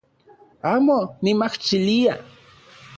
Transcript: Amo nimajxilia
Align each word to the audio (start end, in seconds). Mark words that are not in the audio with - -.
Amo 0.73 0.97
nimajxilia 1.23 2.13